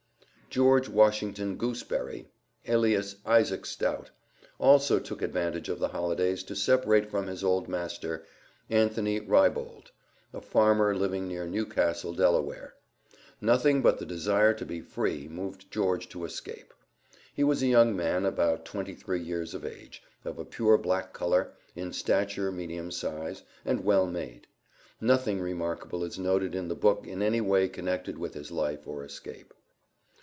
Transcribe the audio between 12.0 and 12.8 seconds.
Delaware.